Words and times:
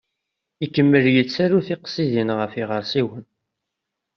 Ikemmel 0.65 1.05
yettaru 1.15 1.59
tiqsiḍin 1.67 2.29
ɣef 2.39 2.51
yiɣersiwen. 2.59 3.25